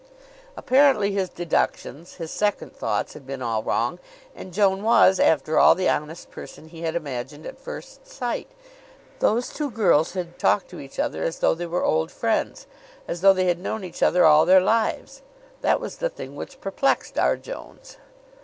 [0.57, 3.99] Apparently his deductions, his second thoughts, had been all wrong,
[4.35, 8.49] and Joan was, after all, the honest person he had imagined at first sight.
[9.19, 12.65] Those two girls had talked to each other as though they were old friends;
[13.07, 15.21] as though they had known each other all their lives.
[15.61, 17.37] That was the thing which perplexed R.
[17.37, 17.97] Jones.